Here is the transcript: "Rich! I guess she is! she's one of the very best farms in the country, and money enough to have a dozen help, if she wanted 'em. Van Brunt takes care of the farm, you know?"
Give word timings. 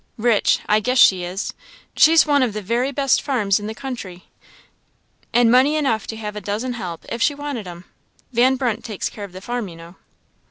"Rich! 0.17 0.57
I 0.67 0.79
guess 0.79 0.97
she 0.97 1.23
is! 1.23 1.53
she's 1.95 2.25
one 2.25 2.41
of 2.41 2.53
the 2.53 2.61
very 2.63 2.91
best 2.91 3.21
farms 3.21 3.59
in 3.59 3.67
the 3.67 3.75
country, 3.75 4.23
and 5.31 5.51
money 5.51 5.75
enough 5.75 6.07
to 6.07 6.17
have 6.17 6.35
a 6.35 6.41
dozen 6.41 6.73
help, 6.73 7.05
if 7.09 7.21
she 7.21 7.35
wanted 7.35 7.67
'em. 7.67 7.85
Van 8.33 8.55
Brunt 8.55 8.83
takes 8.83 9.09
care 9.09 9.25
of 9.25 9.31
the 9.31 9.41
farm, 9.41 9.67
you 9.67 9.75
know?" 9.75 9.95